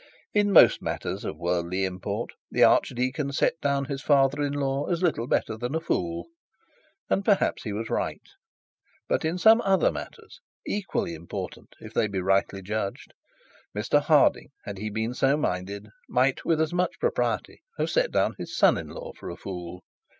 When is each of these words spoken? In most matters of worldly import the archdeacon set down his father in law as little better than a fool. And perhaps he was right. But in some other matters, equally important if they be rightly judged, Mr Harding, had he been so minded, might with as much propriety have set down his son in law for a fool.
In 0.33 0.51
most 0.51 0.81
matters 0.81 1.23
of 1.23 1.37
worldly 1.37 1.85
import 1.85 2.31
the 2.49 2.63
archdeacon 2.63 3.31
set 3.31 3.61
down 3.61 3.85
his 3.85 4.01
father 4.01 4.41
in 4.41 4.53
law 4.53 4.89
as 4.89 5.03
little 5.03 5.27
better 5.27 5.59
than 5.59 5.75
a 5.75 5.79
fool. 5.79 6.25
And 7.07 7.23
perhaps 7.23 7.65
he 7.65 7.71
was 7.71 7.91
right. 7.91 8.27
But 9.07 9.23
in 9.23 9.37
some 9.37 9.61
other 9.61 9.91
matters, 9.91 10.41
equally 10.65 11.13
important 11.13 11.75
if 11.79 11.93
they 11.93 12.07
be 12.07 12.19
rightly 12.19 12.63
judged, 12.63 13.13
Mr 13.75 14.01
Harding, 14.01 14.49
had 14.63 14.79
he 14.79 14.89
been 14.89 15.13
so 15.13 15.37
minded, 15.37 15.89
might 16.09 16.45
with 16.45 16.59
as 16.61 16.73
much 16.73 16.99
propriety 16.99 17.61
have 17.77 17.91
set 17.91 18.09
down 18.11 18.33
his 18.39 18.57
son 18.57 18.79
in 18.79 18.87
law 18.87 19.11
for 19.19 19.29
a 19.29 19.37
fool. 19.37 19.81